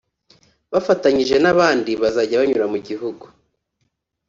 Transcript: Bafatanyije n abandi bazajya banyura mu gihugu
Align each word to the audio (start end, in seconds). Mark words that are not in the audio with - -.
Bafatanyije 0.71 1.35
n 1.39 1.45
abandi 1.53 1.91
bazajya 2.01 2.41
banyura 2.41 2.65
mu 2.73 2.79
gihugu 2.87 3.25